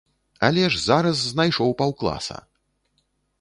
[0.47, 2.39] Але ж зараз знайшоў паўкласа!